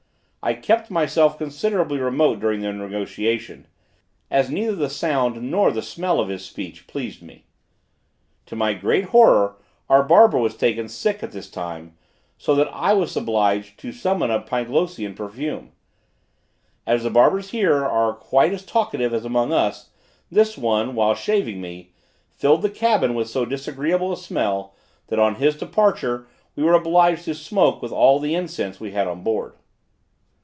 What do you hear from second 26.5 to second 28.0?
we were obliged to smoke with